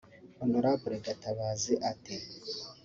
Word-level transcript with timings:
Hon 0.39 0.51
Gatabazi 1.05 1.73
ati 1.91 2.15